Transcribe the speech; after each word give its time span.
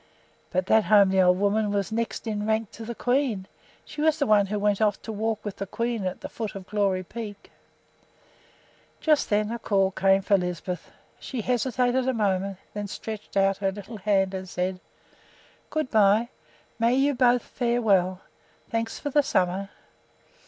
"But 0.49 0.65
that 0.65 0.85
homely 0.85 1.21
old 1.21 1.37
woman 1.37 1.69
was 1.69 1.91
next 1.91 2.25
in 2.25 2.47
rank 2.47 2.71
to 2.71 2.83
the 2.85 2.95
queen. 2.95 3.45
She 3.85 4.01
was 4.01 4.17
the 4.17 4.25
one 4.25 4.47
who 4.47 4.57
went 4.57 4.81
off 4.81 4.99
to 5.03 5.11
walk 5.11 5.45
with 5.45 5.57
the 5.57 5.67
queen 5.67 6.05
at 6.07 6.21
the 6.21 6.27
foot 6.27 6.55
of 6.55 6.65
Glory 6.65 7.03
Peak." 7.03 7.51
Just 8.99 9.29
then 9.29 9.49
came 9.49 9.55
a 9.55 9.59
call 9.59 9.91
for 10.23 10.37
Lisbeth. 10.39 10.89
She 11.19 11.41
hesitated 11.41 12.07
a 12.09 12.13
moment, 12.13 12.57
then 12.73 12.87
stretched 12.87 13.37
out 13.37 13.57
her 13.57 13.71
little 13.71 13.97
hand 13.97 14.33
and 14.33 14.49
said: 14.49 14.79
"Good 15.69 15.91
by. 15.91 16.29
May 16.79 16.95
you 16.95 17.13
both 17.13 17.43
fare 17.43 17.79
well. 17.79 18.21
Thanks 18.71 18.97
for 18.97 19.11
this 19.11 19.27
summer." 19.27 19.69